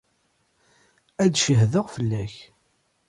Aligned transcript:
Ad 1.23 1.29
d-ccehdeɣ 1.31 1.85
fell-ak. 1.95 2.35